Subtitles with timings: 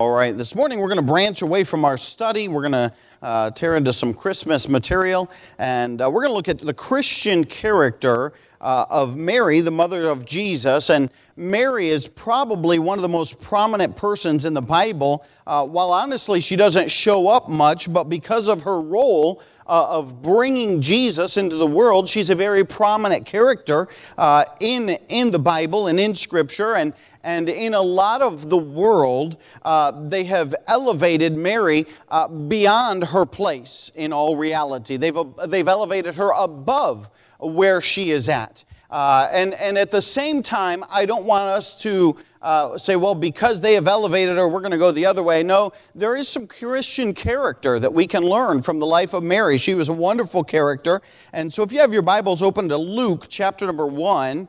[0.00, 2.46] All right, this morning we're going to branch away from our study.
[2.46, 5.28] We're going to uh, tear into some Christmas material,
[5.58, 10.08] and uh, we're going to look at the Christian character uh, of Mary, the mother
[10.08, 10.90] of Jesus.
[10.90, 15.26] And Mary is probably one of the most prominent persons in the Bible.
[15.48, 20.22] Uh, while honestly, she doesn't show up much, but because of her role, uh, of
[20.22, 22.08] bringing Jesus into the world.
[22.08, 26.76] She's a very prominent character uh, in, in the Bible and in Scripture.
[26.76, 26.94] And,
[27.28, 33.26] and in a lot of the world, uh, they have elevated Mary uh, beyond her
[33.26, 34.96] place in all reality.
[34.96, 35.14] They've,
[35.46, 38.64] they've elevated her above where she is at.
[38.90, 43.14] Uh, and, and at the same time, I don't want us to uh, say, well,
[43.14, 45.42] because they have elevated her, we're going to go the other way.
[45.42, 49.58] No, there is some Christian character that we can learn from the life of Mary.
[49.58, 51.02] She was a wonderful character.
[51.34, 54.48] And so if you have your Bibles open to Luke chapter number 1,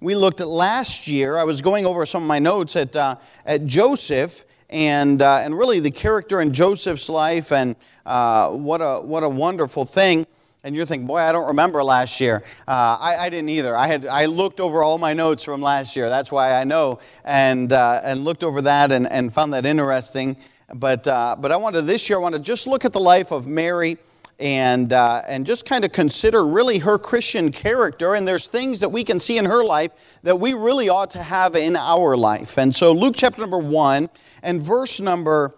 [0.00, 1.36] we looked at last year.
[1.36, 5.56] I was going over some of my notes at, uh, at Joseph and, uh, and
[5.56, 10.26] really the character in Joseph's life and uh, what, a, what a wonderful thing.
[10.64, 12.42] And you're thinking, boy, I don't remember last year.
[12.66, 13.76] Uh, I, I, didn't either.
[13.76, 16.08] I, had, I looked over all my notes from last year.
[16.08, 16.98] That's why I know.
[17.24, 20.36] And, uh, and looked over that and, and found that interesting.
[20.74, 23.32] But, uh, but I wanted this year, I want to just look at the life
[23.32, 23.98] of Mary
[24.40, 28.14] and, uh, and just kind of consider really her Christian character.
[28.14, 31.22] And there's things that we can see in her life that we really ought to
[31.22, 32.58] have in our life.
[32.58, 34.08] And so, Luke chapter number 1
[34.42, 35.54] and verse number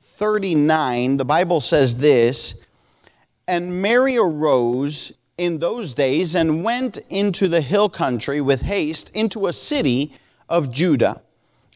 [0.00, 2.60] 39, the Bible says this
[3.46, 9.46] And Mary arose in those days and went into the hill country with haste into
[9.46, 10.12] a city
[10.48, 11.22] of Judah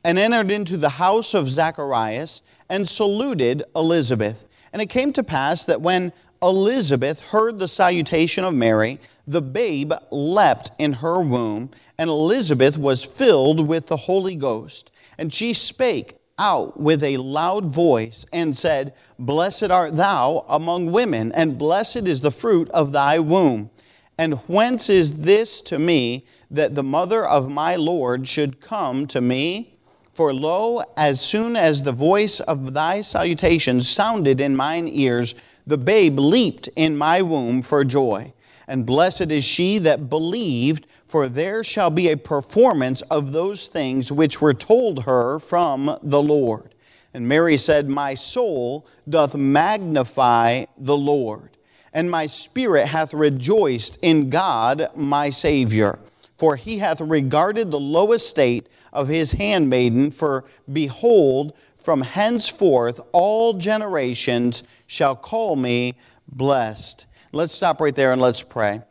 [0.03, 4.47] and entered into the house of Zacharias and saluted Elizabeth.
[4.73, 6.13] And it came to pass that when
[6.43, 13.05] Elizabeth heard the salutation of Mary, the babe leapt in her womb, and Elizabeth was
[13.05, 14.91] filled with the Holy Ghost.
[15.19, 21.31] And she spake out with a loud voice and said, Blessed art thou among women,
[21.33, 23.71] and blessed is the fruit of thy womb.
[24.19, 29.21] And whence is this to me that the mother of my Lord should come to
[29.21, 29.79] me?
[30.13, 35.35] For lo, as soon as the voice of thy salutation sounded in mine ears,
[35.67, 38.33] the babe leaped in my womb for joy.
[38.69, 44.11] And blessed is she that believed, for there shall be a performance of those things
[44.11, 46.75] which were told her from the Lord.
[47.15, 51.51] And Mary said, My soul doth magnify the Lord,
[51.93, 55.99] and my spirit hath rejoiced in God my Savior.
[56.39, 63.55] For he hath regarded the low estate of his handmaiden, for behold, from henceforth all
[63.55, 65.95] generations shall call me
[66.29, 67.07] blessed.
[67.33, 68.83] Let's stop right there and let's pray.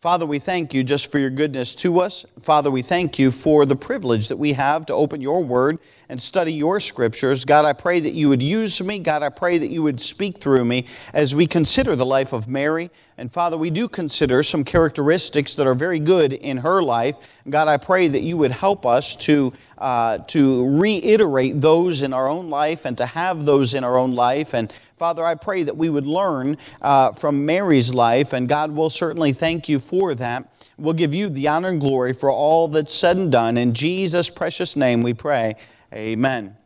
[0.00, 2.24] Father, we thank you just for your goodness to us.
[2.38, 6.22] Father, we thank you for the privilege that we have to open your word and
[6.22, 7.44] study your scriptures.
[7.44, 9.00] God, I pray that you would use me.
[9.00, 12.46] God, I pray that you would speak through me as we consider the life of
[12.46, 12.90] Mary.
[13.16, 17.16] And Father, we do consider some characteristics that are very good in her life.
[17.50, 22.28] God, I pray that you would help us to, uh, to reiterate those in our
[22.28, 24.54] own life and to have those in our own life.
[24.54, 28.90] And Father, I pray that we would learn uh, from Mary's life, and God will
[28.90, 30.52] certainly thank you for that.
[30.76, 33.56] We'll give you the honor and glory for all that's said and done.
[33.56, 35.54] In Jesus' precious name we pray.
[35.92, 36.56] Amen.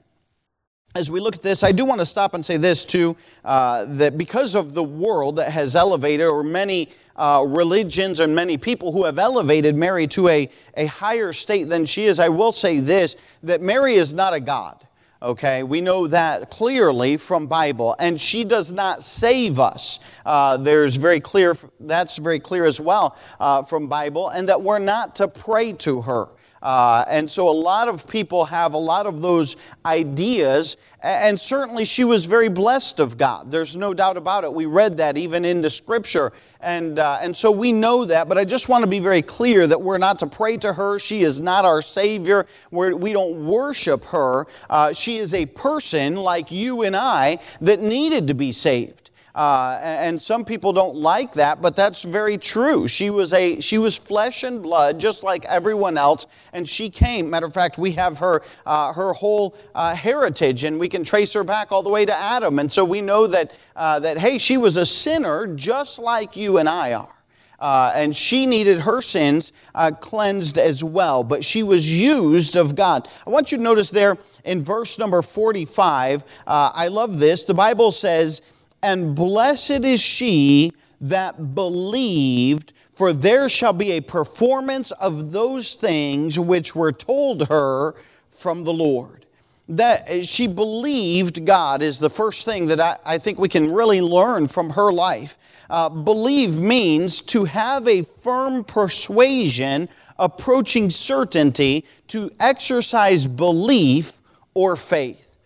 [0.95, 3.85] As we look at this, I do want to stop and say this too uh,
[3.97, 8.93] that because of the world that has elevated, or many uh, religions and many people
[8.93, 12.81] who have elevated Mary to a, a higher state than she is, I will say
[12.81, 14.83] this that Mary is not a God
[15.23, 15.63] okay?
[15.63, 20.01] We know that clearly from bible and she does not save us.
[20.27, 24.79] Uh, there's very clear that's very clear as well uh, from bible and that we're
[24.79, 26.29] not to pray to her.
[26.61, 31.85] Uh, and so a lot of people have a lot of those ideas and certainly
[31.85, 33.51] she was very blessed of god.
[33.51, 34.53] There's no doubt about it.
[34.53, 36.33] We read that even in the scripture
[36.63, 39.67] and, uh, and so we know that, but I just want to be very clear
[39.67, 40.99] that we're not to pray to her.
[40.99, 42.47] She is not our Savior.
[42.71, 44.47] We're, we do not worship her.
[44.71, 49.02] Uh, she is a person like you and I that needed to be saved.
[49.35, 52.87] Uh, and some people don't like that, but that's very true.
[52.87, 57.31] She was a she was flesh and blood, just like everyone else, and she came.
[57.31, 61.33] Matter of fact, we have her uh, her whole uh, heritage, and we can trace
[61.33, 62.59] her back all the way to Adam.
[62.59, 66.59] And so we know that uh, that hey, she was a sinner, just like you
[66.59, 67.15] and I are.
[67.59, 72.75] Uh, and she needed her sins uh, cleansed as well, but she was used of
[72.75, 73.09] God.
[73.25, 77.45] I want you to notice there in verse number 45, uh, I love this.
[77.45, 78.43] The Bible says,
[78.83, 86.39] and blessed is she that believed, for there shall be a performance of those things
[86.39, 87.95] which were told her
[88.31, 89.25] from the Lord.
[89.69, 94.01] that she believed God is the first thing that I, I think we can really
[94.01, 95.39] learn from her life.
[95.71, 99.89] Uh, believe means to have a firm persuasion
[100.19, 104.21] approaching certainty, to exercise belief
[104.55, 105.37] or faith.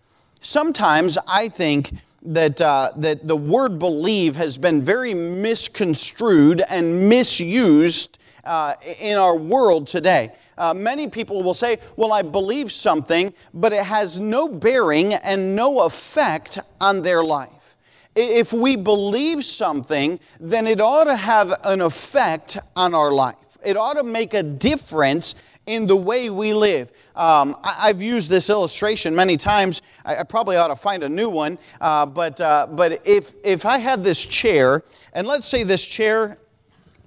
[0.41, 1.93] Sometimes I think
[2.27, 9.35] that, uh, that the word believe has been very misconstrued and misused uh, in our
[9.35, 10.31] world today.
[10.57, 15.55] Uh, many people will say, Well, I believe something, but it has no bearing and
[15.55, 17.75] no effect on their life.
[18.15, 23.57] If we believe something, then it ought to have an effect on our life.
[23.63, 25.35] It ought to make a difference
[25.67, 26.91] in the way we live.
[27.17, 29.81] Um, I, have used this illustration many times.
[30.05, 31.57] I, I, probably ought to find a new one.
[31.81, 34.83] Uh, but uh, but if, if I had this chair,
[35.13, 36.37] and let's say this chair,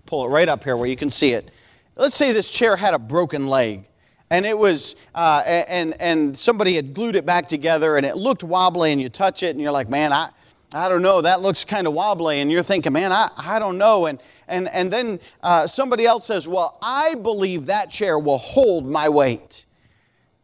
[0.06, 1.52] pull it right up here where you can see it.
[1.94, 3.86] Let's say this chair had a broken leg.
[4.30, 8.42] And it was, uh, and, and somebody had glued it back together and it looked
[8.42, 10.30] wobbly and you touch it and you're like, man, I,
[10.72, 12.40] I don't know, that looks kind of wobbly.
[12.40, 14.06] And you're thinking, man, I, I don't know.
[14.06, 18.88] And, and, and then uh, somebody else says, well, I believe that chair will hold
[18.88, 19.66] my weight.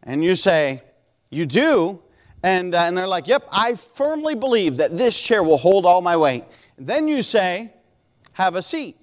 [0.07, 0.83] And you say,
[1.31, 2.01] you do?
[2.43, 6.01] And, uh, and they're like, yep, I firmly believe that this chair will hold all
[6.01, 6.45] my weight.
[6.79, 7.73] Then you say,
[8.35, 8.97] have a seat.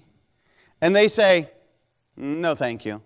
[0.80, 1.50] And they say,
[2.16, 3.02] no, thank you.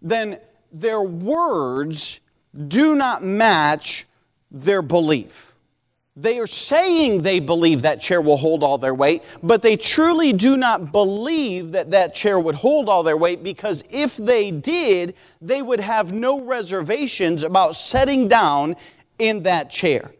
[0.00, 0.38] Then
[0.72, 2.20] their words
[2.68, 4.06] do not match
[4.50, 5.51] their belief.
[6.14, 10.34] They are saying they believe that chair will hold all their weight, but they truly
[10.34, 15.14] do not believe that that chair would hold all their weight because if they did,
[15.40, 18.76] they would have no reservations about setting down
[19.18, 20.12] in that chair.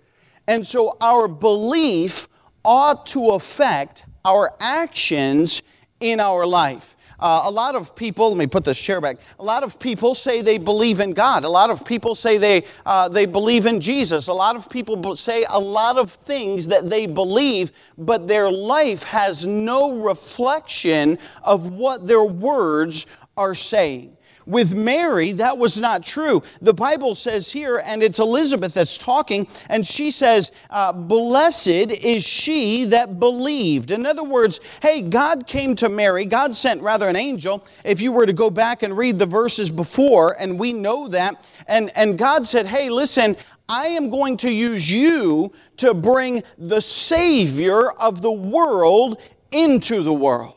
[0.48, 2.26] And so our belief
[2.64, 5.62] ought to affect our actions
[6.00, 6.96] in our life.
[7.22, 9.16] Uh, a lot of people, let me put this chair back.
[9.38, 11.44] A lot of people say they believe in God.
[11.44, 14.26] A lot of people say they, uh, they believe in Jesus.
[14.26, 19.04] A lot of people say a lot of things that they believe, but their life
[19.04, 24.16] has no reflection of what their words are saying.
[24.46, 26.42] With Mary, that was not true.
[26.60, 32.24] The Bible says here, and it's Elizabeth that's talking, and she says, uh, Blessed is
[32.24, 33.90] she that believed.
[33.90, 37.66] In other words, hey, God came to Mary, God sent rather an angel.
[37.84, 41.44] If you were to go back and read the verses before, and we know that,
[41.66, 43.36] and, and God said, Hey, listen,
[43.68, 50.12] I am going to use you to bring the Savior of the world into the
[50.12, 50.54] world.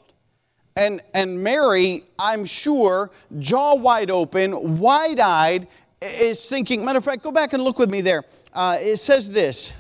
[0.78, 5.68] And, and Mary, I'm sure, jaw wide open, wide eyed,
[6.02, 6.84] is thinking.
[6.84, 8.24] Matter of fact, go back and look with me there.
[8.54, 9.74] Uh, it says this,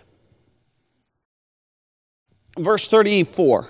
[2.58, 3.68] verse 34.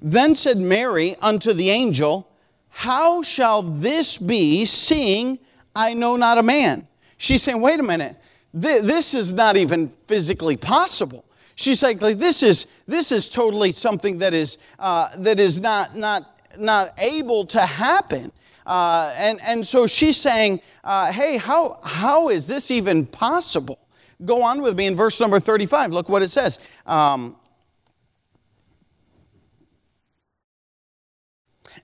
[0.00, 2.28] Then said Mary unto the angel,
[2.68, 5.38] How shall this be, seeing
[5.74, 6.86] I know not a man?
[7.16, 8.16] She's saying, Wait a minute,
[8.52, 11.24] this is not even physically possible.
[11.58, 15.96] She's like, like this is this is totally something that is uh, that is not
[15.96, 18.30] not not able to happen.
[18.64, 23.80] Uh, and and so she's saying, uh, hey, how how is this even possible?
[24.24, 25.90] Go on with me in verse number 35.
[25.90, 26.60] Look what it says.
[26.86, 27.34] Um,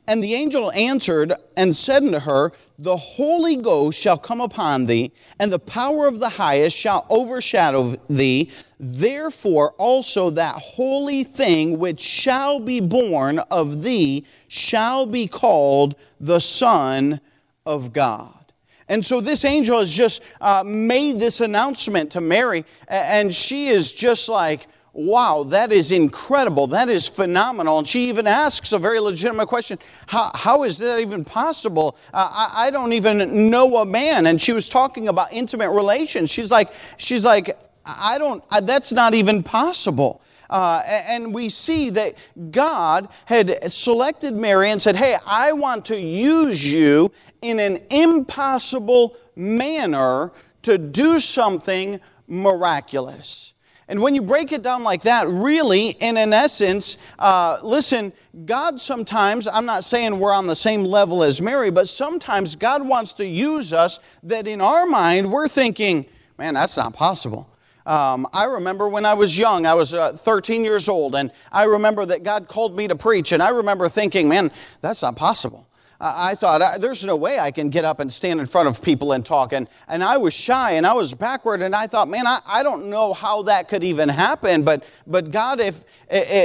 [0.07, 5.13] And the angel answered and said unto her, The Holy Ghost shall come upon thee,
[5.39, 8.51] and the power of the highest shall overshadow thee.
[8.79, 16.41] Therefore also that holy thing which shall be born of thee shall be called the
[16.41, 17.21] Son
[17.65, 18.53] of God.
[18.89, 23.91] And so this angel has just uh, made this announcement to Mary, and she is
[23.91, 26.69] just like, wow, that is incredible.
[26.69, 27.81] That is phenomenal.
[27.81, 31.97] And she even asks a very legitimate question How, how is that even possible?
[32.15, 34.27] Uh, I, I don't even know a man.
[34.27, 36.31] And she was talking about intimate relations.
[36.31, 40.23] She's like, she's like, I don't, that's not even possible.
[40.49, 42.15] Uh, and we see that
[42.51, 47.11] God had selected Mary and said, Hey, I want to use you
[47.43, 50.33] in an impossible manner
[50.63, 51.99] to do something
[52.29, 53.54] miraculous.
[53.89, 58.13] And when you break it down like that, really, in an essence, uh, listen,
[58.47, 62.87] God sometimes, I'm not saying we're on the same level as Mary, but sometimes God
[62.87, 66.07] wants to use us that in our mind we're thinking,
[66.39, 67.49] man, that's not possible.
[67.87, 71.65] Um, I remember when I was young, I was uh, 13 years old, and I
[71.65, 74.51] remember that God called me to preach, and I remember thinking, man,
[74.81, 75.69] that's not possible.
[76.07, 79.13] I thought, there's no way I can get up and stand in front of people
[79.13, 79.55] and talk.
[79.55, 81.63] And, and I was shy and I was backward.
[81.63, 84.65] And I thought, man, I, I don't know how that could even happen.
[84.65, 85.83] But, but God, if,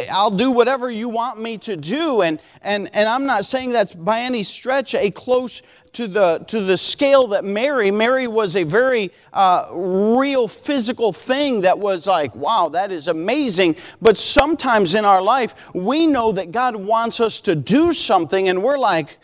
[0.09, 2.21] I'll do whatever you want me to do.
[2.21, 5.61] And, and, and I'm not saying that's by any stretch a close
[5.91, 11.61] to the, to the scale that Mary, Mary was a very uh, real physical thing
[11.61, 13.75] that was like, wow, that is amazing.
[14.01, 18.63] But sometimes in our life, we know that God wants us to do something, and
[18.63, 19.17] we're like,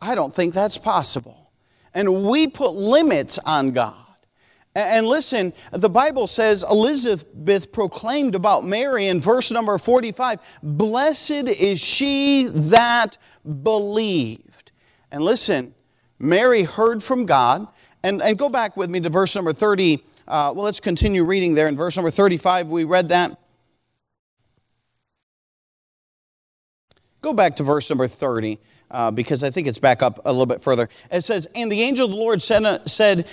[0.00, 1.50] I don't think that's possible.
[1.94, 3.94] And we put limits on God.
[4.74, 11.80] And listen, the Bible says Elizabeth proclaimed about Mary in verse number 45 Blessed is
[11.80, 13.16] she that
[13.62, 14.72] believed.
[15.10, 15.74] And listen,
[16.18, 17.68] Mary heard from God.
[18.02, 20.04] And, and go back with me to verse number 30.
[20.28, 21.66] Uh, well, let's continue reading there.
[21.66, 23.40] In verse number 35, we read that.
[27.22, 28.60] Go back to verse number 30.
[28.90, 30.88] Uh, because I think it's back up a little bit further.
[31.10, 33.26] It says, And the angel of the Lord said, said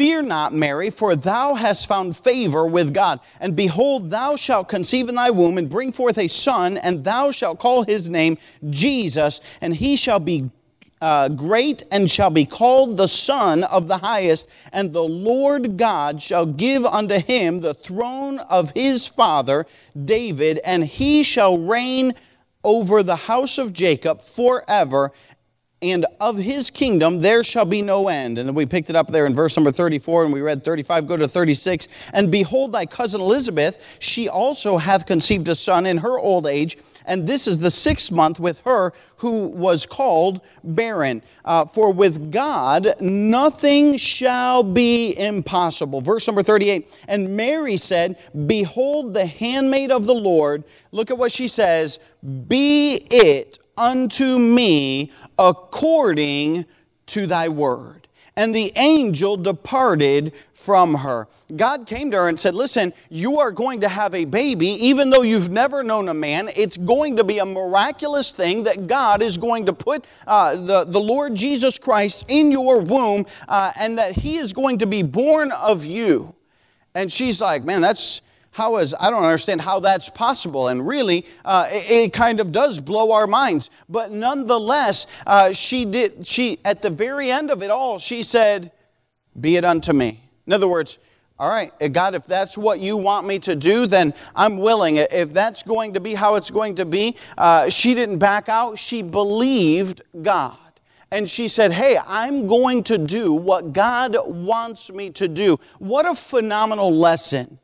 [0.00, 3.20] Fear not, Mary, for thou hast found favor with God.
[3.40, 7.32] And behold, thou shalt conceive in thy womb and bring forth a son, and thou
[7.32, 8.38] shalt call his name
[8.70, 10.48] Jesus, and he shall be
[11.00, 16.22] uh, great and shall be called the Son of the Highest, and the Lord God
[16.22, 19.66] shall give unto him the throne of his father
[20.04, 22.14] David, and he shall reign
[22.64, 25.12] over the house of Jacob forever,
[25.82, 28.38] and of his kingdom there shall be no end.
[28.38, 31.06] And then we picked it up there in verse number 34, and we read 35,
[31.06, 31.88] go to 36.
[32.12, 36.76] And behold, thy cousin Elizabeth, she also hath conceived a son in her old age,
[37.06, 41.22] and this is the sixth month with her who was called barren.
[41.44, 46.00] Uh, for with God nothing shall be impossible.
[46.00, 50.64] Verse number 38 And Mary said, Behold, the handmaid of the Lord.
[50.92, 51.98] Look at what she says
[52.48, 56.66] Be it unto me according
[57.06, 58.06] to thy word.
[58.40, 61.28] And the angel departed from her.
[61.56, 65.10] God came to her and said, Listen, you are going to have a baby, even
[65.10, 66.48] though you've never known a man.
[66.56, 70.86] It's going to be a miraculous thing that God is going to put uh, the,
[70.88, 75.02] the Lord Jesus Christ in your womb, uh, and that He is going to be
[75.02, 76.34] born of you.
[76.94, 81.26] And she's like, Man, that's how is i don't understand how that's possible and really
[81.44, 83.70] uh, it, it, kind of does blow our minds.
[83.88, 88.72] But nonetheless uh, she did she at the very end of it all she said
[89.40, 90.20] be it unto me.
[90.46, 90.98] In other words
[91.38, 94.96] all right uh, god if that's what you want me to do then i'm willing.
[94.96, 98.78] If that's going to be how it's going to be uh, she didn't back out.
[98.78, 100.56] She believed god.
[101.12, 105.58] And she said, Hey, I'm going to do what God wants me to do.
[105.80, 107.58] What a phenomenal lesson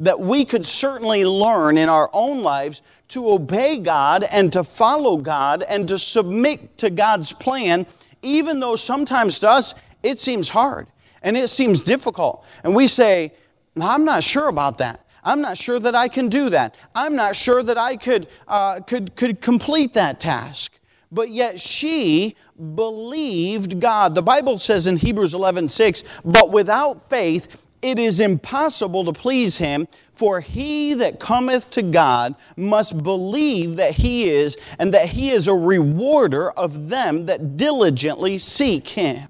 [0.00, 5.18] that we could certainly learn in our own lives to obey God and to follow
[5.18, 7.86] God and to submit to God's plan,
[8.22, 10.86] even though sometimes to us it seems hard
[11.22, 12.44] and it seems difficult.
[12.64, 13.32] And we say,
[13.80, 15.04] I'm not sure about that.
[15.22, 16.74] I'm not sure that I can do that.
[16.94, 20.78] I'm not sure that I could, uh, could, could complete that task.
[21.12, 22.36] But yet she
[22.74, 24.14] believed God.
[24.14, 29.56] The Bible says in Hebrews 11 6, but without faith, it is impossible to please
[29.56, 35.30] him, for he that cometh to God must believe that he is, and that he
[35.30, 39.28] is a rewarder of them that diligently seek him.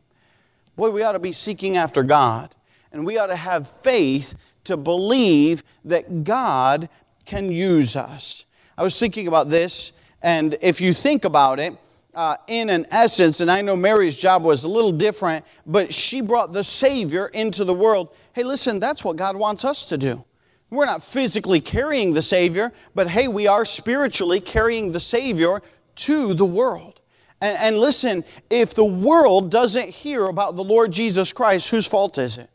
[0.77, 2.55] Boy, we ought to be seeking after God,
[2.93, 6.89] and we ought to have faith to believe that God
[7.27, 8.47] can use us.
[8.77, 9.93] I was thinking about this,
[10.23, 11.77] and if you think about it,
[12.15, 16.21] uh, in an essence, and I know Mary's job was a little different, but she
[16.21, 18.09] brought the Savior into the world.
[18.41, 20.25] Hey, listen, that's what God wants us to do.
[20.71, 25.61] We're not physically carrying the Savior, but hey, we are spiritually carrying the Savior
[25.97, 27.03] to the world.
[27.43, 32.17] And, and, listen, if the world doesn't hear about the Lord Jesus Christ, whose fault
[32.17, 32.49] is it?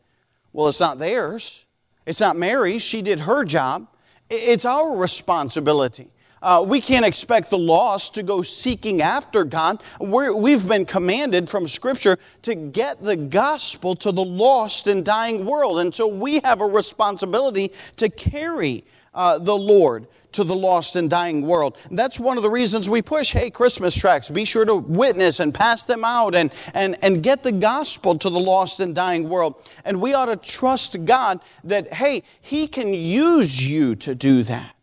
[0.52, 1.66] Well, it's not theirs.
[2.04, 2.82] It's not Mary's.
[2.82, 3.86] She did her job.
[4.28, 6.10] It's our responsibility.
[6.46, 9.82] Uh, we can't expect the lost to go seeking after God.
[9.98, 15.44] we have been commanded from Scripture to get the gospel to the lost and dying
[15.44, 15.80] world.
[15.80, 21.10] And so we have a responsibility to carry uh, the Lord to the lost and
[21.10, 21.78] dying world.
[21.90, 25.52] That's one of the reasons we push, hey, Christmas tracts, be sure to witness and
[25.52, 29.68] pass them out and, and, and get the gospel to the lost and dying world.
[29.84, 34.75] And we ought to trust God that, hey, He can use you to do that.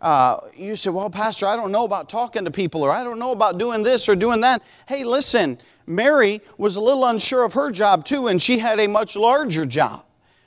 [0.00, 3.18] Uh, you say, well, Pastor, I don't know about talking to people, or I don't
[3.18, 4.62] know about doing this or doing that.
[4.88, 8.86] Hey, listen, Mary was a little unsure of her job too, and she had a
[8.86, 10.04] much larger job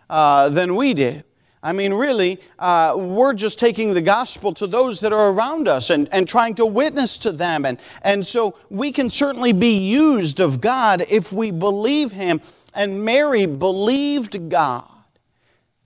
[0.10, 1.24] uh, than we did.
[1.62, 5.92] I mean, really, uh, we're just taking the gospel to those that are around us
[5.92, 7.66] and, and trying to witness to them.
[7.66, 12.42] And, and so we can certainly be used of God if we believe Him.
[12.74, 14.90] And Mary believed God,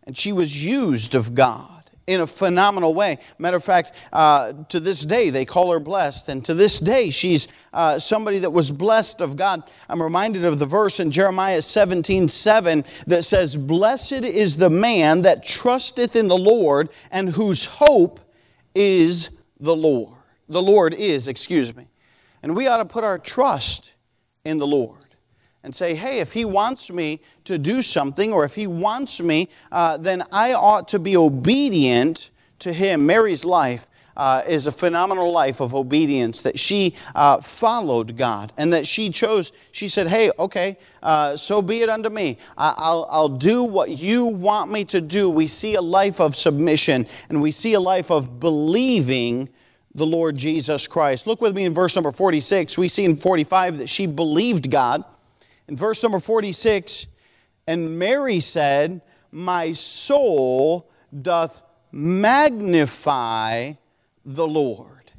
[0.05, 1.76] and she was used of God
[2.07, 3.19] in a phenomenal way.
[3.37, 6.29] Matter of fact, uh, to this day, they call her blessed.
[6.29, 9.69] And to this day, she's uh, somebody that was blessed of God.
[9.89, 15.21] I'm reminded of the verse in Jeremiah 17 7 that says, Blessed is the man
[15.23, 18.21] that trusteth in the Lord and whose hope
[18.73, 20.15] is the Lord.
[20.47, 21.87] The Lord is, excuse me.
[22.41, 23.93] And we ought to put our trust
[24.45, 25.06] in the Lord
[25.67, 29.50] and say, hey, if he wants me to do something or if he wants me,
[29.69, 33.05] uh, then I ought to be obedient to him.
[33.05, 38.71] Mary's life uh, is a phenomenal life of obedience that she uh, followed God and
[38.71, 39.51] that she chose.
[39.74, 42.38] She said, Hey, okay, uh, so be it unto me.
[42.57, 45.29] I, will I'll do what you want me to do.
[45.29, 49.50] We see a life of submission and we see a life of believing
[49.93, 51.27] the Lord Jesus Christ.
[51.27, 52.77] Look with me in verse number 46.
[52.77, 55.03] We see in 45 that she believed God.
[55.67, 57.07] In verse number 46,
[57.67, 60.89] and Mary said, My soul
[61.21, 63.74] doth magnify
[64.25, 65.12] the Lord.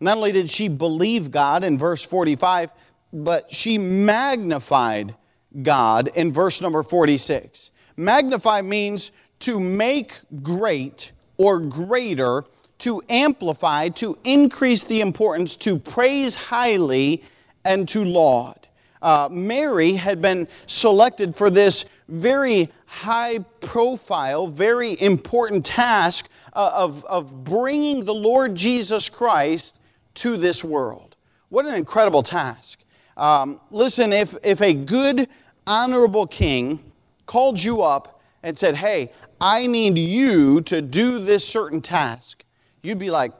[0.00, 2.70] Not only did she believe God in verse 45,
[3.12, 5.14] but she magnified
[5.62, 7.70] God in verse number 46.
[7.96, 12.44] Magnify means to make great or greater,
[12.78, 17.22] to amplify, to increase the importance, to praise highly,
[17.64, 18.60] and to laud
[19.02, 27.04] uh, Mary had been selected for this very high profile, very important task uh, of,
[27.04, 29.78] of bringing the Lord Jesus Christ
[30.14, 31.16] to this world.
[31.48, 32.80] What an incredible task.
[33.16, 35.28] Um, listen, if, if a good,
[35.66, 36.92] honorable king
[37.26, 42.44] called you up and said, Hey, I need you to do this certain task,
[42.82, 43.32] you'd be like,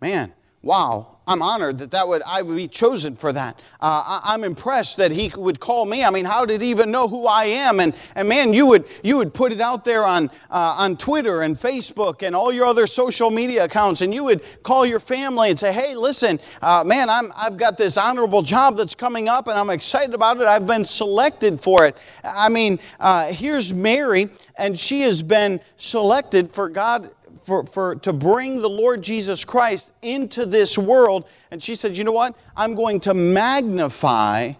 [0.00, 3.56] Man, wow, I'm honored that, that would, I would be chosen for that.
[3.80, 6.02] Uh, I, am I'm impressed that he would call me.
[6.02, 7.78] I mean, how did he even know who I am?
[7.78, 11.42] And, and man, you would, you would put it out there on, uh, on Twitter
[11.42, 15.50] and Facebook and all your other social media accounts, and you would call your family
[15.50, 19.46] and say, hey, listen, uh, man, I'm, I've got this honorable job that's coming up,
[19.46, 20.48] and I'm excited about it.
[20.48, 21.96] I've been selected for it.
[22.24, 27.08] I mean, uh, here's Mary, and she has been selected for God
[27.42, 31.26] for, for, to bring the Lord Jesus Christ into this world.
[31.50, 32.36] And she said, You know what?
[32.56, 34.52] I'm going to magnify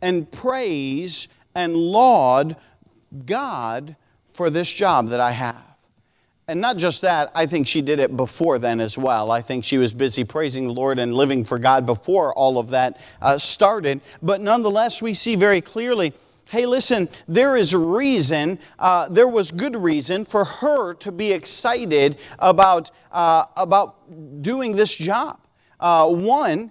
[0.00, 2.56] and praise and laud
[3.26, 3.96] God
[4.32, 5.62] for this job that I have.
[6.46, 9.30] And not just that, I think she did it before then as well.
[9.30, 12.70] I think she was busy praising the Lord and living for God before all of
[12.70, 14.02] that uh, started.
[14.20, 16.12] But nonetheless, we see very clearly
[16.50, 22.16] hey, listen, there is reason, uh, there was good reason for her to be excited
[22.38, 25.40] about, uh, about doing this job.
[25.80, 26.70] Uh, one,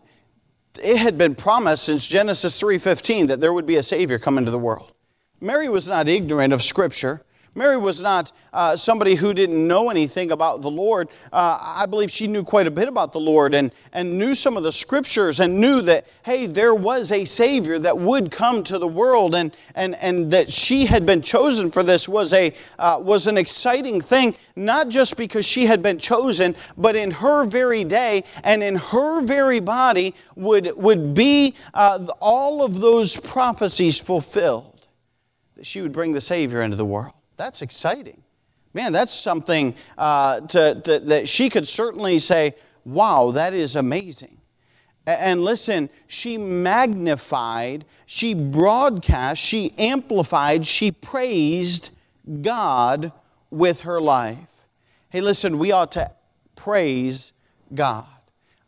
[0.82, 4.52] it had been promised since Genesis 3.15 that there would be a Savior come into
[4.52, 4.94] the world.
[5.40, 7.22] Mary was not ignorant of Scripture.
[7.56, 11.08] Mary was not uh, somebody who didn't know anything about the Lord.
[11.32, 14.58] Uh, I believe she knew quite a bit about the Lord and, and knew some
[14.58, 18.80] of the scriptures and knew that, hey, there was a Savior that would come to
[18.80, 23.00] the world and, and, and that she had been chosen for this was, a, uh,
[23.00, 27.84] was an exciting thing, not just because she had been chosen, but in her very
[27.84, 34.88] day and in her very body would, would be uh, all of those prophecies fulfilled,
[35.56, 37.14] that she would bring the Savior into the world.
[37.44, 38.24] That's exciting.
[38.74, 44.38] Man, that's something uh, to, to, that she could certainly say, wow, that is amazing.
[45.06, 51.90] And listen, she magnified, she broadcast, she amplified, she praised
[52.42, 53.12] God
[53.50, 54.66] with her life.
[55.10, 56.12] Hey, listen, we ought to
[56.56, 57.34] praise
[57.74, 58.06] God.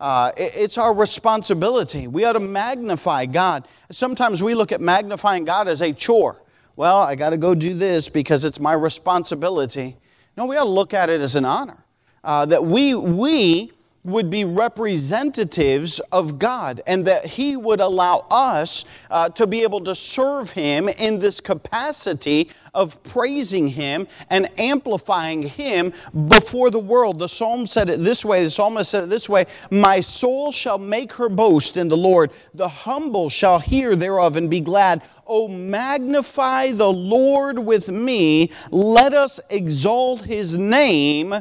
[0.01, 2.09] Uh, it's our responsibility.
[2.09, 3.69] We ought to magnify God.
[3.89, 6.41] Sometimes we look at magnifying God as a chore
[6.75, 9.95] well, I got to go do this because it's my responsibility.
[10.38, 11.83] No, we ought to look at it as an honor.
[12.23, 13.71] Uh, that we, we
[14.03, 19.81] would be representatives of God and that He would allow us uh, to be able
[19.81, 25.93] to serve Him in this capacity of praising Him and amplifying Him
[26.27, 27.17] before the world.
[27.17, 30.77] The psalm said it this way the psalmist said it this way My soul shall
[30.77, 35.01] make her boast in the Lord, the humble shall hear thereof and be glad.
[35.25, 41.33] Oh, magnify the Lord with me, let us exalt His name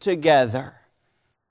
[0.00, 0.74] together.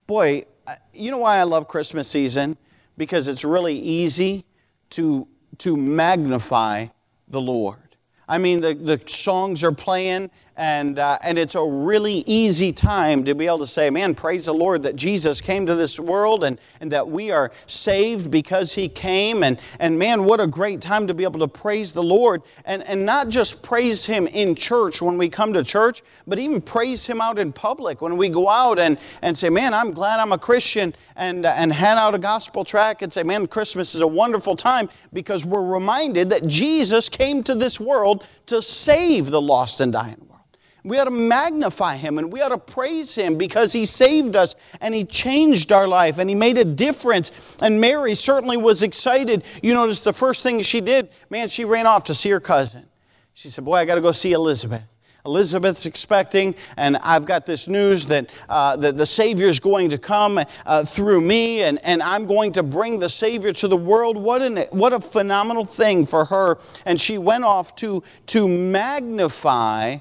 [0.08, 0.46] Boy,
[0.94, 2.58] you know why I love Christmas season?
[2.98, 4.46] Because it's really easy
[4.92, 5.28] to,
[5.60, 6.88] to magnify
[7.28, 7.85] the Lord.
[8.28, 13.26] I mean, the, the songs are playing, And, uh, and it's a really easy time
[13.26, 16.46] to be able to say, man, praise the Lord that Jesus came to this world
[16.46, 19.44] and, and that we are saved because he came.
[19.44, 22.42] And, and man, what a great time to be able to praise the Lord.
[22.64, 26.62] And, and not just praise him in church when we come to church, but even
[26.62, 30.22] praise him out in public when we go out and, and say, man, I'm glad
[30.22, 30.96] I'm a Christian.
[31.18, 34.56] And, uh, and hand out a gospel track and say, man, Christmas is a wonderful
[34.56, 39.94] time because we're reminded that Jesus came to this world to save the lost and
[39.94, 40.45] dying world.
[40.86, 44.56] We ought to magnify him and we ought to praise him because he saved us
[44.80, 47.32] and he changed our life and he made a difference.
[47.60, 49.44] And Mary certainly was excited.
[49.64, 52.86] You notice the first thing she did, man, she ran off to see her cousin.
[53.34, 54.96] She said, Boy, I got to go see Elizabeth.
[55.26, 59.98] Elizabeth's expecting, and I've got this news that, uh, that the Savior is going to
[59.98, 64.18] come uh, through me, and, and I'm going to bring the Savior to the world.
[64.18, 66.60] What, an, what a phenomenal thing for her.
[66.86, 69.98] And she went off to, to magnify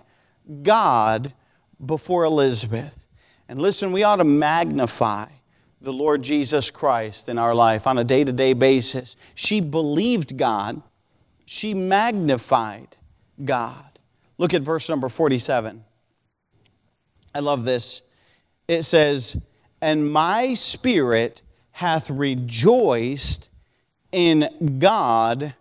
[0.62, 1.32] God
[1.84, 3.06] before Elizabeth.
[3.48, 5.26] And listen, we ought to magnify
[5.80, 9.16] the Lord Jesus Christ in our life on a day to day basis.
[9.34, 10.82] She believed God,
[11.44, 12.96] she magnified
[13.44, 13.98] God.
[14.38, 15.84] Look at verse number 47.
[17.34, 18.02] I love this.
[18.66, 19.40] It says,
[19.80, 23.50] And my spirit hath rejoiced
[24.12, 25.54] in God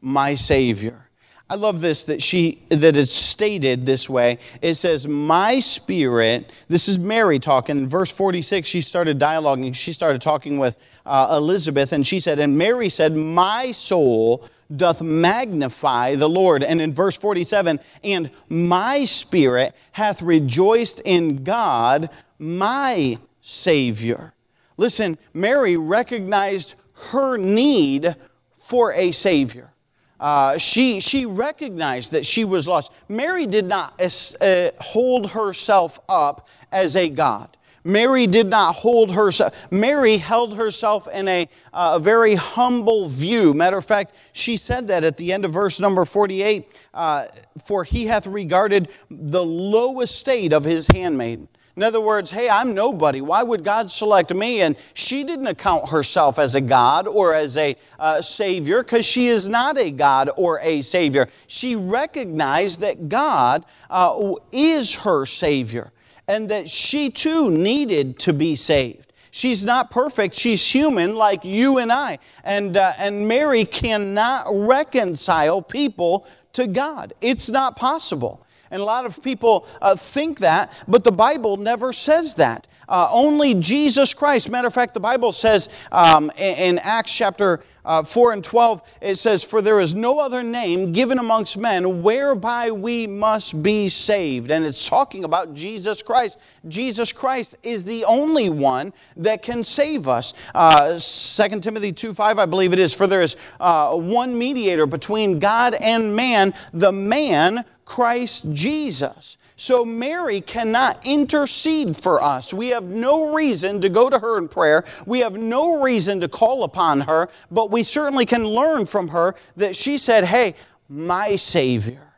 [0.00, 1.05] my Savior.
[1.48, 4.38] I love this that she that it's stated this way.
[4.62, 7.78] It says, "My spirit." This is Mary talking.
[7.78, 9.72] In verse forty-six, she started dialoguing.
[9.72, 15.00] She started talking with uh, Elizabeth, and she said, "And Mary said, My soul doth
[15.00, 23.18] magnify the Lord." And in verse forty-seven, "And my spirit hath rejoiced in God, my
[23.40, 24.34] Savior."
[24.78, 26.74] Listen, Mary recognized
[27.10, 28.16] her need
[28.52, 29.72] for a Savior.
[30.18, 32.92] Uh, she, she recognized that she was lost.
[33.08, 34.00] Mary did not
[34.40, 37.56] uh, hold herself up as a God.
[37.86, 39.54] Mary did not hold herself.
[39.70, 43.54] Mary held herself in a, uh, a very humble view.
[43.54, 47.26] Matter of fact, she said that at the end of verse number 48 uh,
[47.64, 51.46] For he hath regarded the low estate of his handmaiden.
[51.76, 53.20] In other words, hey, I'm nobody.
[53.20, 54.62] Why would God select me?
[54.62, 59.28] And she didn't account herself as a God or as a uh, Savior because she
[59.28, 61.28] is not a God or a Savior.
[61.48, 65.92] She recognized that God uh, is her Savior
[66.26, 69.12] and that she too needed to be saved.
[69.30, 70.34] She's not perfect.
[70.34, 72.20] She's human like you and I.
[72.42, 77.12] And, uh, and Mary cannot reconcile people to God.
[77.20, 78.45] It's not possible.
[78.70, 82.66] And a lot of people uh, think that, but the Bible never says that.
[82.88, 84.48] Uh, only Jesus Christ.
[84.48, 88.82] Matter of fact, the Bible says um, in, in, Acts chapter uh, 4 and 12,
[89.00, 93.88] it says, For there is no other name given amongst men whereby we must be
[93.88, 94.50] saved.
[94.50, 96.38] And it's talking about Jesus Christ.
[96.68, 100.34] Jesus Christ is the only one that can save us.
[100.54, 104.86] Uh, 2 Timothy 2 5, I believe it is, For there is uh, one mediator
[104.86, 109.38] between God and man, the man Christ Jesus.
[109.58, 112.52] So Mary cannot intercede for us.
[112.52, 114.84] We have no reason to go to her in prayer.
[115.06, 119.34] We have no reason to call upon her, but we certainly can learn from her
[119.56, 120.54] that she said, Hey,
[120.90, 122.12] my Savior.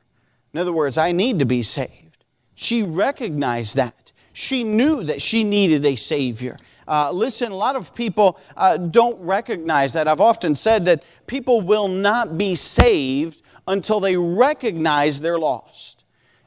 [0.53, 2.25] In other words, I need to be saved.
[2.57, 4.13] She recognized that.
[4.33, 6.57] She knew that she needed a Savior.
[6.89, 10.09] Uh, listen, a lot of people uh, don't recognize that.
[10.09, 15.98] I've often said that people will not be saved until they recognize they're lost.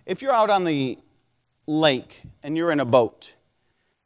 [0.05, 0.97] If you're out on the
[1.67, 3.35] lake and you're in a boat,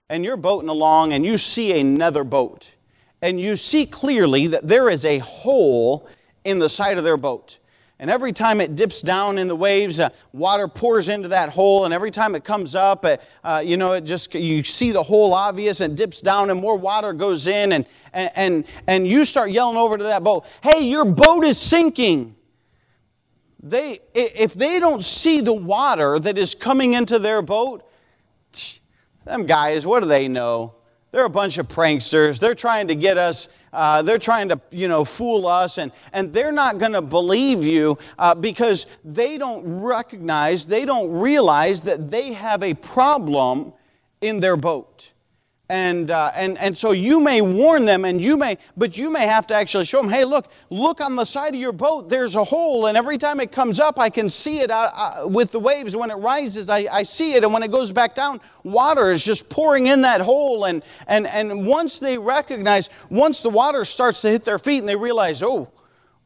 [0.10, 2.76] and you're boating along and you see another boat,
[3.22, 6.08] and you see clearly that there is a hole
[6.44, 7.60] in the side of their boat.
[7.98, 11.86] And every time it dips down in the waves, uh, water pours into that hole.
[11.86, 15.02] And every time it comes up, uh, uh, you know, it just you see the
[15.02, 19.50] hole obvious and dips down, and more water goes in, and and and you start
[19.50, 22.36] yelling over to that boat, "Hey, your boat is sinking!"
[23.66, 27.84] They, if they don't see the water that is coming into their boat,
[29.26, 30.76] them guys, what do they know?
[31.10, 32.40] They're a bunch of pranksters.
[32.40, 36.32] They're trying to get us, uh, they're trying to, you know, fool us, and, and
[36.32, 42.12] they're not going to believe you uh, because they don't recognize, they don't realize that
[42.12, 43.74] they have a problem
[44.22, 45.14] in their boat.
[45.68, 49.26] And, uh, and, and so you may warn them and you may but you may
[49.26, 52.08] have to actually show them hey look look on the side of your boat.
[52.08, 55.28] There's a hole and every time it comes up i can see it uh, uh,
[55.28, 55.96] with the waves.
[55.96, 59.24] When it rises I, I see it and when it goes back down water is
[59.24, 60.66] just pouring in that hole.
[60.66, 64.88] And, and, and once they recognize once the water starts to hit their feet and
[64.88, 65.72] they realize oh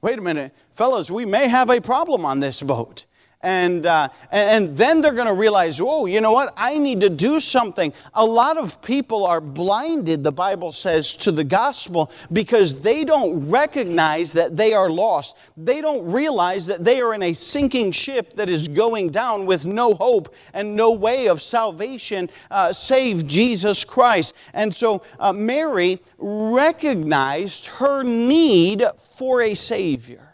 [0.01, 3.05] wait a minute fellas we may have a problem on this boat
[3.41, 6.53] And, uh, and then they're going to realize, oh, you know what?
[6.57, 7.93] I need to do something.
[8.13, 13.49] A lot of people are blinded, the Bible says, to the gospel because they don't
[13.49, 15.37] recognize that they are lost.
[15.55, 19.65] They don't realize that they are in a sinking ship that is going down with
[19.65, 24.33] no hope and no way of salvation uh, save Jesus Christ.
[24.53, 30.28] And so uh, Mary recognized her need for a Savior.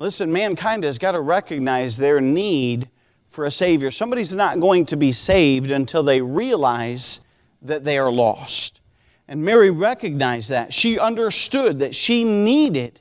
[0.00, 2.88] Listen, mankind has got to recognize their need
[3.28, 3.90] for a Savior.
[3.90, 7.22] Somebody's not going to be saved until they realize
[7.60, 8.80] that they are lost.
[9.28, 10.72] And Mary recognized that.
[10.72, 12.98] She understood that she needed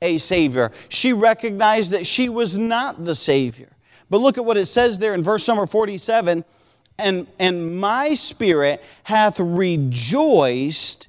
[0.00, 0.70] a Savior.
[0.88, 3.72] She recognized that she was not the Savior.
[4.08, 6.44] But look at what it says there in verse number 47
[6.96, 11.08] and, and my spirit hath rejoiced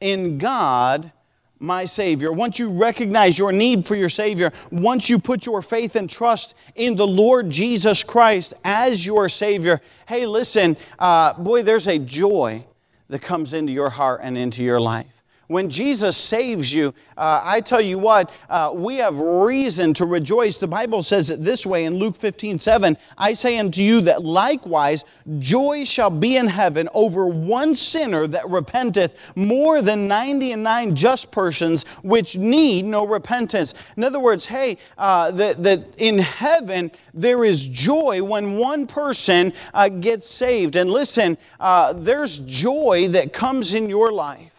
[0.00, 1.12] in God
[1.60, 5.96] my Savior, once you recognize your need for your Savior, once you put your faith
[5.96, 11.88] and trust in the Lord Jesus Christ as your Savior, hey, listen, uh, boy, there's
[11.88, 12.64] a joy
[13.08, 15.17] that comes into your heart and into your life.
[15.48, 20.58] When Jesus saves you, uh, I tell you what, uh, we have reason to rejoice.
[20.58, 24.22] The Bible says it this way in Luke 15 7 I say unto you that
[24.22, 25.06] likewise
[25.38, 30.94] joy shall be in heaven over one sinner that repenteth more than 90 and nine
[30.94, 33.72] just persons which need no repentance.
[33.96, 39.54] In other words, hey, uh, that, that in heaven there is joy when one person
[39.72, 40.76] uh, gets saved.
[40.76, 44.57] And listen, uh, there's joy that comes in your life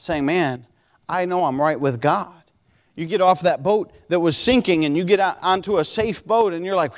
[0.00, 0.66] saying, Man,
[1.08, 2.42] I know I'm right with God.
[2.96, 6.52] You get off that boat that was sinking and you get onto a safe boat
[6.52, 6.92] and you're like,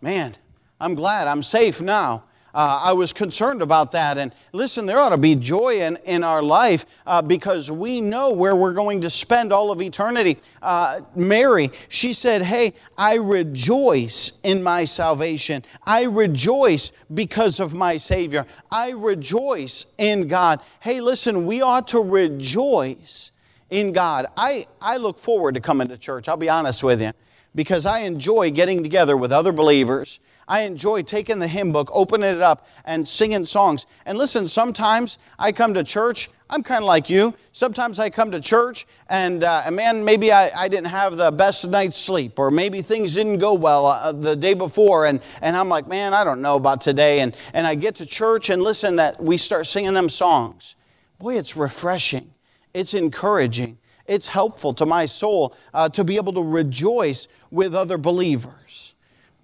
[0.00, 0.34] Man,
[0.80, 2.24] I'm glad I'm safe now.
[2.58, 4.18] Uh, I was concerned about that.
[4.18, 8.32] And listen, there ought to be joy in, in our life uh, because we know
[8.32, 10.38] where we're going to spend all of eternity.
[10.60, 15.64] Uh, Mary, she said, Hey, I rejoice in my salvation.
[15.84, 18.44] I rejoice because of my Savior.
[18.72, 20.60] I rejoice in God.
[20.80, 23.30] Hey, listen, we ought to rejoice
[23.70, 24.26] in God.
[24.36, 27.12] I, I look forward to coming to church, I'll be honest with you,
[27.54, 30.18] because I enjoy getting together with other believers
[30.48, 33.86] I enjoy taking the hymn book, opening it up, and singing songs.
[34.06, 37.34] And listen, sometimes I come to church, I'm kind of like you.
[37.52, 41.68] Sometimes I come to church, and, uh, man, maybe I, I didn't have the best
[41.68, 45.68] night's sleep, or maybe things didn't go well uh, the day before, and, and I'm
[45.68, 47.20] like, man, I don't know about today.
[47.20, 50.76] And, and I get to church, and listen, that we start singing them songs.
[51.18, 52.32] Boy, it's refreshing,
[52.72, 57.98] it's encouraging, it's helpful to my soul uh, to be able to rejoice with other
[57.98, 58.54] believers.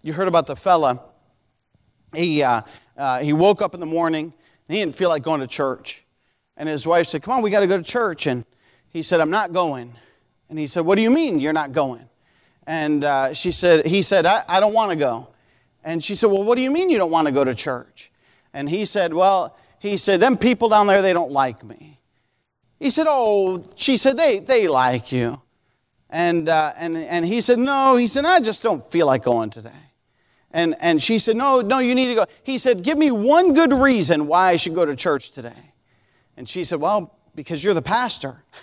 [0.05, 1.01] You heard about the fella.
[2.15, 2.61] He, uh,
[2.97, 4.35] uh, he woke up in the morning
[4.69, 6.05] he didn't feel like going to church.
[6.57, 8.27] And his wife said, Come on, we got to go to church.
[8.27, 8.45] And
[8.89, 9.93] he said, I'm not going.
[10.49, 12.09] And he said, What do you mean you're not going?
[12.67, 15.29] And uh, she said, He said, I, I don't want to go.
[15.83, 18.13] And she said, Well, what do you mean you don't want to go to church?
[18.53, 22.01] And he said, Well, he said, Them people down there, they don't like me.
[22.79, 25.41] He said, Oh, she said, They, they like you.
[26.09, 29.51] And, uh, and, and he said, No, he said, I just don't feel like going
[29.51, 29.71] today.
[30.55, 32.27] And, and she said, No, no, you need to go.
[32.45, 35.73] He said, Give me one good reason why I should go to church today.
[36.37, 38.43] And she said, Well, because you're the pastor.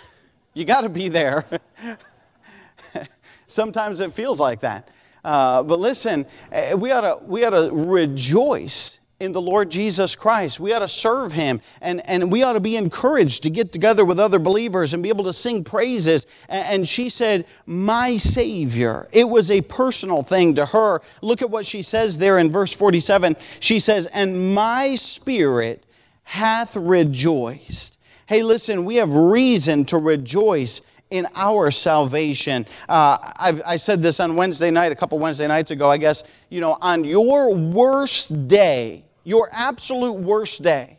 [0.54, 1.46] You got to be there.
[3.46, 4.90] Sometimes it feels like that.
[5.24, 10.58] Uh, but listen, eh, we ought, to, we to rejoice in the Lord Jesus Christ.
[10.58, 14.04] We ought to serve Him and, and we ought to be encouraged to get together
[14.04, 16.26] with other believers and be able to sing praises.
[16.48, 19.08] And she said, My Savior.
[19.12, 21.00] It was a personal thing to her.
[21.22, 23.36] Look at what she says there in verse 47.
[23.60, 25.86] She says, And my spirit
[26.24, 27.98] hath rejoiced.
[28.26, 30.80] Hey, listen, we have reason to rejoice
[31.10, 32.66] in our salvation.
[32.88, 36.24] Uh, i said this on Wednesday night, a couple Wednesday nights ago, I guess.
[36.48, 40.98] You know, on your worst day, your absolute worst day,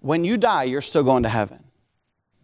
[0.00, 1.62] when you die, you're still going to heaven.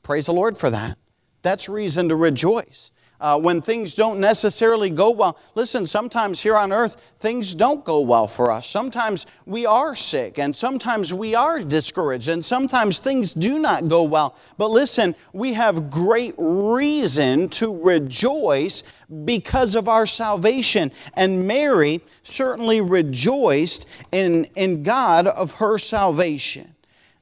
[0.02, 0.96] Praise the Lord for that.
[1.42, 2.90] That's reason to rejoice.
[3.20, 5.38] Uh, when things don't necessarily go well.
[5.54, 8.66] Listen, sometimes here on earth, things don't go well for us.
[8.66, 14.04] Sometimes we are sick, and sometimes we are discouraged, and sometimes things do not go
[14.04, 14.37] well.
[14.56, 18.85] But listen, we have great reason to rejoice
[19.25, 20.92] because of our salvation.
[21.14, 26.75] And Mary certainly rejoiced in, in God of her salvation.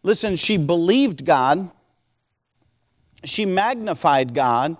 [0.02, 1.70] Listen, she believed God,
[3.24, 4.76] she magnified God,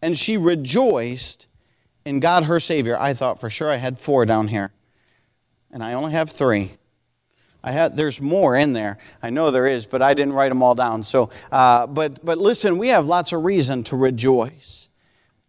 [0.00, 1.46] and she rejoiced
[2.04, 2.96] in God her Savior.
[2.98, 4.72] I thought for sure I had four down here,
[5.72, 6.72] and I only have three.
[7.66, 8.96] I had, there's more in there.
[9.22, 11.04] I know there is, but I didn't write them all down.
[11.04, 14.88] So, uh, but, but listen, we have lots of reason to rejoice.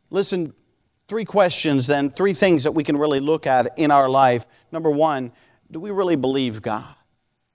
[0.10, 0.54] Listen,
[1.08, 4.46] Three questions, then, three things that we can really look at in our life.
[4.74, 5.32] Number one,
[5.72, 6.84] do we really believe God?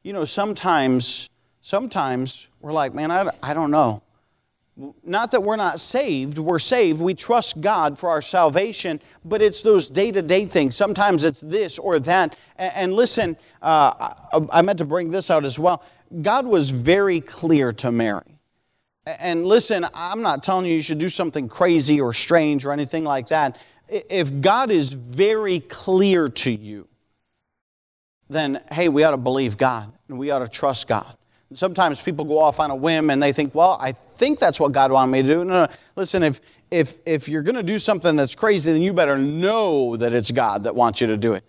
[0.03, 1.29] You know, sometimes,
[1.61, 4.03] sometimes we're like, man, I, I don't know.
[5.05, 7.03] Not that we're not saved, we're saved.
[7.03, 10.77] We trust God for our salvation, but it's those day to day things.
[10.77, 12.37] Sometimes it's this or that.
[12.57, 14.15] And, listen, uh,
[14.51, 15.85] I meant to bring this out as well.
[16.23, 18.39] God was very clear to Mary.
[19.07, 23.05] And listen, I'm not telling you you should do something crazy or strange or anything
[23.05, 23.59] like that.
[23.89, 26.89] If God is very clear to you,
[28.31, 31.17] then hey, we ought to believe God and we ought to trust God.
[31.55, 34.73] Sometimes people go off on a whim and they think, well, I think that's what
[34.73, 35.45] God wanted me to do.
[35.45, 35.73] No, no.
[35.97, 39.97] Listen, if, if, if you're going to do something that's crazy, then you better know
[39.97, 41.45] that it's God that wants you to do it.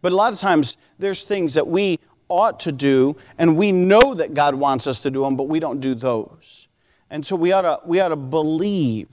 [0.00, 4.14] But a lot of times, there's things that we ought to do, and we know
[4.14, 6.68] that God wants us to do them, but we don't do those.
[7.10, 9.08] And so we ought to, we ought to believe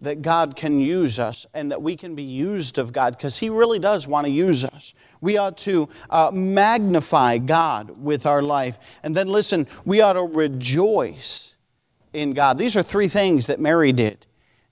[0.00, 3.48] that God can use us and that we can be used of God because He
[3.48, 4.92] really does want to use us.
[5.26, 8.78] We ought to uh, magnify God with our life.
[9.02, 11.56] And then listen, we ought to rejoice
[12.12, 12.58] in God.
[12.58, 14.24] These are three things that Mary did.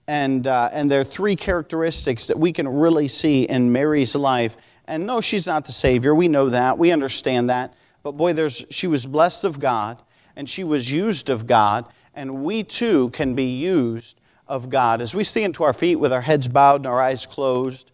[0.06, 4.56] And, uh, and there are three characteristics that we can really see in Mary's life.
[4.86, 6.14] And no, she's not the Savior.
[6.14, 6.78] We know that.
[6.78, 7.74] We understand that.
[8.04, 10.00] But boy, there's, she was blessed of God
[10.36, 11.84] and she was used of God.
[12.14, 15.00] And we too can be used of God.
[15.00, 17.90] As we stand to our feet with our heads bowed and our eyes closed,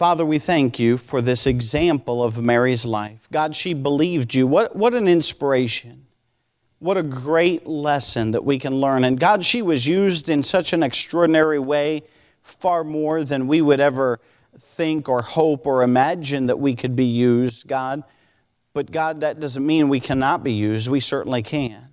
[0.00, 3.28] Father, we thank you for this example of Mary's life.
[3.30, 4.46] God, she believed you.
[4.46, 6.06] What, what an inspiration.
[6.78, 9.04] What a great lesson that we can learn.
[9.04, 12.04] And God, she was used in such an extraordinary way,
[12.40, 14.20] far more than we would ever
[14.58, 18.02] think or hope or imagine that we could be used, God.
[18.72, 20.88] But God, that doesn't mean we cannot be used.
[20.88, 21.88] We certainly can.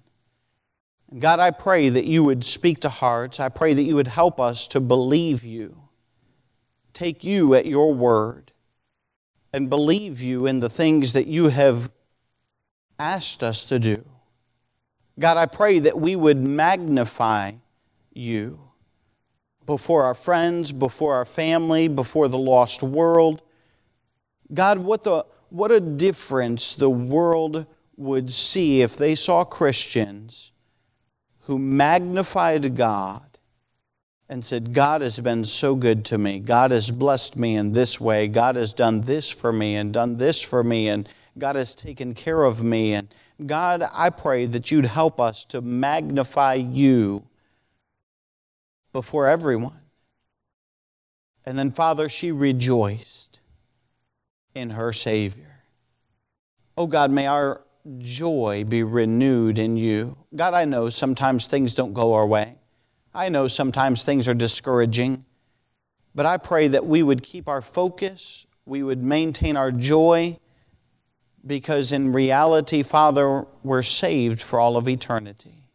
[1.19, 3.41] God, I pray that you would speak to hearts.
[3.41, 5.86] I pray that you would help us to believe you,
[6.97, 8.51] take you at your word,
[9.53, 11.91] and believe you in the things that you have
[12.97, 14.03] asked us to do.
[15.19, 17.51] God, I pray that we would magnify
[18.13, 18.59] you
[19.67, 23.43] before our friends, before our family, before the lost world.
[24.51, 30.51] God, what the what a difference the world would see if they saw Christians
[31.41, 33.26] who magnified God
[34.29, 36.39] and said, God has been so good to me.
[36.39, 38.27] God has blessed me in this way.
[38.27, 42.13] God has done this for me and done this for me, and God has taken
[42.13, 42.93] care of me.
[42.93, 43.07] And
[43.45, 47.23] God, I pray that you'd help us to magnify you
[48.91, 49.79] before everyone.
[51.45, 53.39] And then, Father, she rejoiced
[54.53, 55.61] in her Savior.
[56.77, 57.61] Oh God, may our
[57.99, 60.17] joy be renewed in you.
[60.35, 62.56] God, I know sometimes things don't go our way.
[63.17, 65.25] I know sometimes things are discouraging.
[66.13, 70.39] But I pray that we would keep our focus, we would maintain our joy,
[71.45, 75.69] because in reality, Father, we're saved for all of eternity.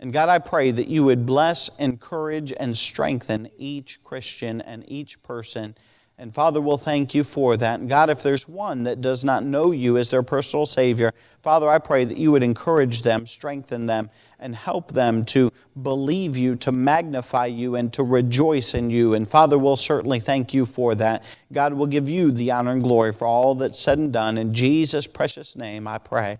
[0.00, 5.22] And God, I pray that you would bless, encourage, and strengthen each Christian and each
[5.22, 5.76] person
[6.16, 7.80] and Father, we'll thank you for that.
[7.80, 11.68] And God, if there's one that does not know you as their personal Savior, Father,
[11.68, 14.10] I pray that you would encourage them, strengthen them,
[14.44, 15.50] and help them to
[15.82, 19.14] believe you, to magnify you, and to rejoice in you.
[19.14, 21.24] And Father, we'll certainly thank you for that.
[21.52, 24.38] God will give you the honor and glory for all that's said and done.
[24.38, 26.38] In Jesus' precious name, I pray.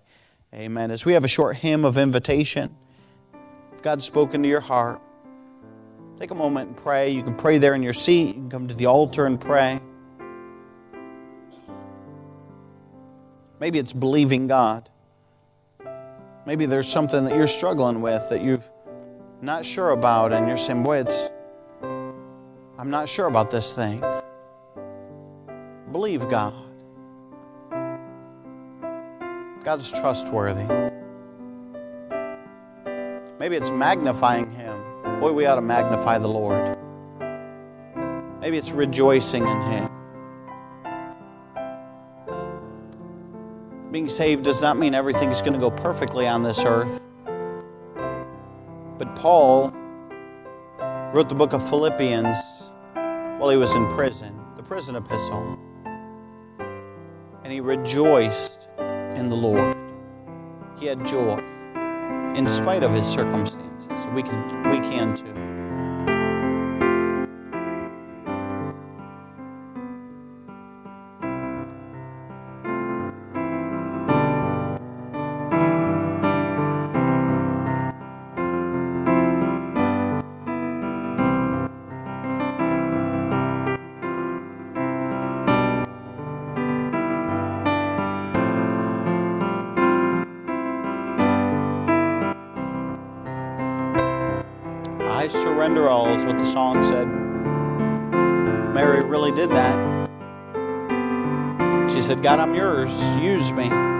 [0.55, 0.93] Amen.
[0.93, 2.77] As we have a short hymn of invitation,
[3.75, 5.01] if God's spoken to your heart,
[6.17, 7.11] Take a moment and pray.
[7.11, 8.29] You can pray there in your seat.
[8.29, 9.81] You can come to the altar and pray.
[13.59, 14.89] Maybe it's believing God.
[16.47, 18.69] Maybe there's something that you're struggling with that you've
[19.41, 21.31] not sure about, and you're saying, Boy, it's,
[21.83, 24.03] I'm not sure about this thing.
[25.91, 26.55] Believe God.
[29.63, 30.65] God's trustworthy.
[33.39, 34.83] Maybe it's magnifying Him.
[35.21, 36.77] Boy, we ought to magnify the Lord.
[38.41, 39.94] Maybe it's rejoicing in Him.
[43.95, 47.01] Being saved does not mean everything is going to go perfectly on this earth.
[48.99, 49.73] But Paul
[51.13, 52.73] wrote the book of Philippians
[53.39, 55.57] while he was in prison, the prison epistle.
[57.45, 58.67] And he rejoiced
[59.15, 59.77] in the Lord.
[60.77, 61.39] He had joy
[62.35, 65.54] in spite of his circumstances we can we can too.
[95.65, 97.09] Surrender all, is what the song said.
[98.75, 100.11] Mary really did that.
[101.91, 102.93] She said, God, I'm yours.
[103.19, 103.94] Use me.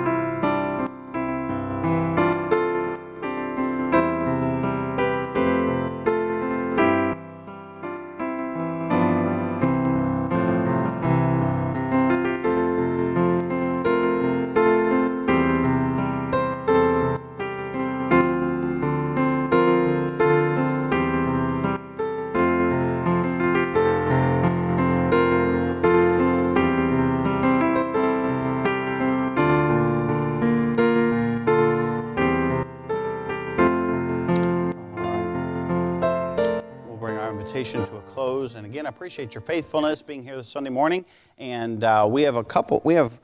[37.65, 38.57] To a close.
[38.57, 41.03] And again, I appreciate your faithfulness being here this Sunday morning.
[41.39, 43.19] And uh, we have a couple, we have,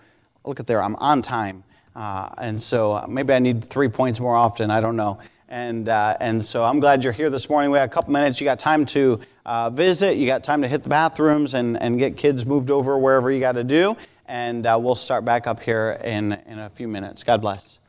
[0.47, 1.63] look at there, I'm on time.
[1.95, 5.19] Uh, and so maybe I need three points more often, I don't know.
[5.51, 7.71] And, uh, and so I'm glad you're here this morning.
[7.71, 8.41] We had a couple minutes.
[8.41, 11.99] You got time to uh, visit, you got time to hit the bathrooms and, and
[11.99, 13.95] get kids moved over wherever you got to do.
[14.27, 17.25] And uh, we'll start back up here in, in a few minutes.
[17.25, 17.80] God bless.